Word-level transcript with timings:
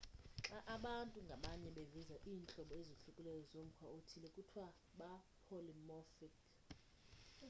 xa 0.45 0.57
abantu 0.75 1.17
ngabanye 1.25 1.69
beveza 1.77 2.15
iintlobo 2.29 2.73
ezohlukileyo 2.81 3.41
zomkhwa 3.51 3.87
othile 3.97 4.27
kuthiwa 4.35 4.69
ba-polymorphic 4.99 6.35